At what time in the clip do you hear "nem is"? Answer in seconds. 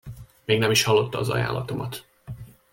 0.59-0.83